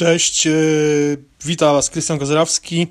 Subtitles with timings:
[0.00, 0.52] Cześć, e,
[1.44, 2.86] witam Was Krystian Kozrawski.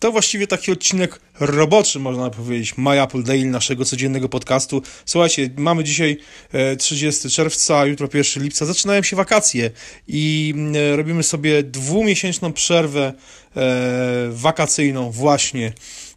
[0.00, 4.82] To właściwie taki odcinek roboczy, można powiedzieć, My Apple Daily, naszego codziennego podcastu.
[5.06, 6.18] Słuchajcie, mamy dzisiaj
[6.52, 9.70] e, 30 czerwca, jutro 1 lipca, zaczynają się wakacje
[10.08, 13.12] i e, robimy sobie dwumiesięczną przerwę
[13.56, 15.72] e, wakacyjną właśnie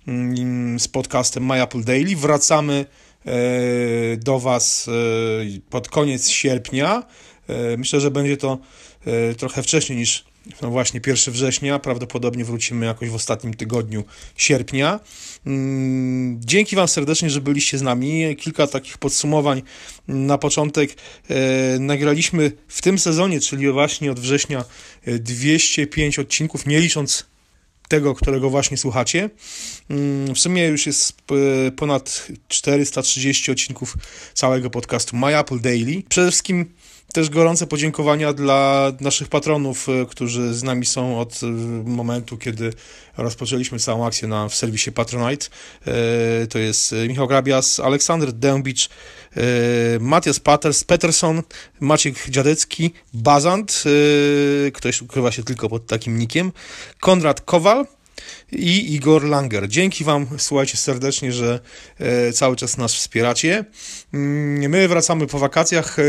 [0.07, 2.15] mm, z podcastem My Apple Daily.
[2.15, 2.85] Wracamy
[3.25, 3.31] e,
[4.17, 7.03] do Was e, pod koniec sierpnia.
[7.47, 8.57] E, Myślę, że będzie to
[9.05, 10.26] e, trochę wcześniej niż
[10.61, 11.79] no właśnie 1 września.
[11.79, 14.03] Prawdopodobnie wrócimy jakoś w ostatnim tygodniu
[14.37, 14.99] sierpnia.
[15.45, 18.35] Mm, Dzięki Wam serdecznie, że byliście z nami.
[18.35, 19.61] Kilka takich podsumowań
[20.07, 20.95] na początek.
[21.29, 24.65] E, Nagraliśmy w tym sezonie, czyli właśnie od września,
[25.05, 27.25] e, 205 odcinków, nie licząc
[27.87, 29.29] tego, którego właśnie słuchacie.
[29.89, 31.13] Mm, W sumie już jest
[31.67, 33.97] e, ponad 430 odcinków
[34.33, 36.03] całego podcastu My Apple Daily.
[36.09, 36.65] Przede wszystkim
[37.17, 41.45] też gorące podziękowania dla naszych patronów, e, którzy z nami są od e,
[41.85, 42.73] momentu, kiedy
[43.17, 45.45] rozpoczęliśmy całą akcję na, w serwisie Patronite.
[45.87, 48.89] E, To jest Michał Grabias, Aleksander Dębicz,
[49.99, 51.43] Matias Paters, Peterson,
[51.79, 53.83] Maciek Dziadecki, Bazant,
[54.73, 56.51] ktoś ukrywa się tylko pod takim nikiem,
[56.99, 57.85] Konrad Kowal,
[58.51, 59.69] i Igor Langer.
[59.69, 61.59] Dzięki Wam, słuchajcie serdecznie, że
[61.99, 63.65] e, cały czas nas wspieracie.
[64.13, 66.03] Mm, My wracamy po wakacjach, e,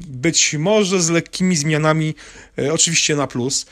[0.00, 2.14] być może z lekkimi zmianami,
[2.58, 3.66] e, oczywiście na plus.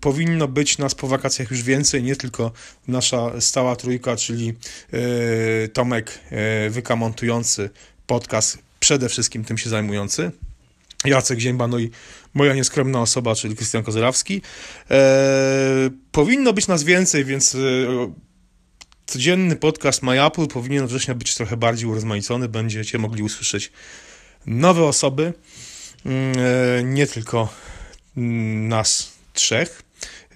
[0.00, 2.52] Powinno być nas po wakacjach już więcej, nie tylko
[2.88, 4.54] nasza stała trójka, czyli
[5.72, 7.70] Tomek e, Wyka montujący
[8.06, 10.30] podcast, przede wszystkim tym się zajmujący.
[11.04, 11.90] Jacek Zięba, no i
[12.34, 14.42] moja nieskromna osoba, czyli Krystian Kozerawski.
[16.16, 17.58] Powinno być nas więcej, więc e,
[19.06, 22.48] codzienny podcast My Apple powinien od września być trochę bardziej urozmaicony.
[22.48, 23.72] Będziecie mogli usłyszeć
[24.46, 25.32] nowe osoby,
[26.06, 27.54] mm, e, nie tylko
[28.16, 29.82] mm, nas trzech.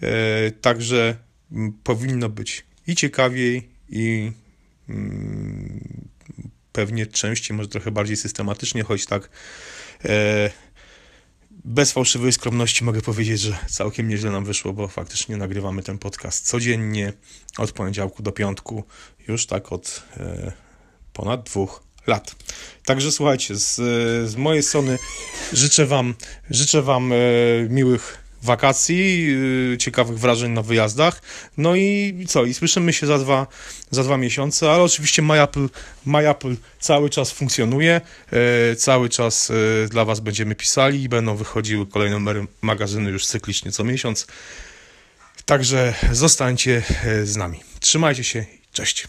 [0.03, 1.17] E, także
[1.53, 4.33] mm, powinno być i ciekawiej, i
[6.73, 9.31] pewnie częściej, może trochę bardziej systematycznie, choć tak
[10.05, 10.51] e,
[11.65, 16.47] bez fałszywej skromności mogę powiedzieć, że całkiem nieźle nam wyszło, bo faktycznie nagrywamy ten podcast
[16.47, 17.13] codziennie
[17.59, 18.85] od poniedziałku do piątku,
[19.29, 20.53] już tak od e,
[21.13, 22.35] ponad dwóch lat.
[22.85, 23.75] Także słuchajcie, z,
[24.31, 24.99] z mojej strony
[25.53, 26.15] życzę Wam,
[26.51, 27.17] życzę wam e,
[27.69, 29.37] miłych wakacji,
[29.75, 31.23] e, ciekawych wrażeń na wyjazdach.
[31.57, 32.45] No i co?
[32.45, 33.47] I słyszymy się za dwa,
[33.91, 35.69] za dwa miesiące, ale oczywiście My Apple,
[36.07, 38.01] My Apple cały czas funkcjonuje,
[38.33, 42.47] e, cały czas e, dla Was będziemy pisali i będą wychodziły kolejne numery
[43.11, 44.27] już cyklicznie co miesiąc.
[45.45, 46.83] Także zostańcie
[47.25, 47.61] z nami.
[47.81, 48.45] Trzymajcie się.
[48.73, 49.09] Cześć.